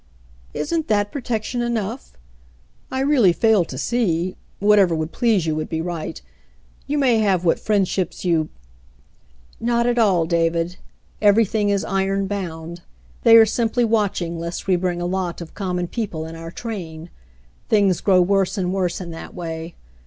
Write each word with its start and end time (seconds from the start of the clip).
"Isn't 0.55 0.87
that 0.87 1.11
'protection' 1.11 1.61
enough? 1.61 2.13
I 2.89 3.01
really 3.01 3.31
fail 3.33 3.63
to 3.65 3.77
see— 3.77 4.35
Whatever 4.59 4.95
would 4.95 5.11
please 5.11 5.45
you 5.45 5.53
would 5.55 5.69
be 5.69 5.79
right. 5.79 6.19
You 6.87 6.97
may 6.97 7.19
have 7.19 7.45
what 7.45 7.59
friendships 7.59 8.25
you 8.25 8.49
—""Not 9.59 9.85
at 9.85 9.99
all, 9.99 10.25
David. 10.25 10.77
Everything 11.21 11.69
is 11.69 11.85
iron 11.85 12.25
bound. 12.25 12.81
They 13.21 13.35
are 13.35 13.45
simply 13.45 13.85
watching 13.85 14.39
lest 14.39 14.65
we 14.65 14.75
bring 14.75 15.01
a 15.01 15.05
lot 15.05 15.39
of 15.39 15.53
common 15.53 15.87
people 15.87 16.25
in 16.25 16.35
our 16.35 16.49
train. 16.49 17.11
Things 17.69 18.01
grow 18.01 18.23
worse 18.23 18.57
and 18.57 18.73
worse 18.73 19.01
in 19.01 19.11
that 19.11 19.35
way. 19.35 19.75